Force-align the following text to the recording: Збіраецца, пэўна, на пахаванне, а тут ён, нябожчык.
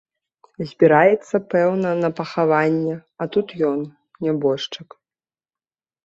Збіраецца, 0.69 1.35
пэўна, 1.51 1.89
на 2.03 2.09
пахаванне, 2.19 2.95
а 3.25 3.27
тут 3.35 3.47
ён, 3.71 3.79
нябожчык. 4.29 4.89